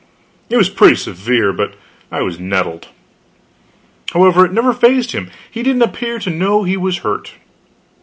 It 0.49 0.57
was 0.57 0.67
pretty 0.67 0.95
severe, 0.95 1.53
but 1.53 1.75
I 2.11 2.23
was 2.23 2.39
nettled. 2.39 2.87
However, 4.13 4.43
it 4.47 4.51
never 4.51 4.73
phazed 4.73 5.11
him; 5.11 5.29
he 5.51 5.61
didn't 5.61 5.83
appear 5.83 6.17
to 6.17 6.31
know 6.31 6.63
he 6.63 6.75
was 6.75 6.97
hurt. 7.05 7.33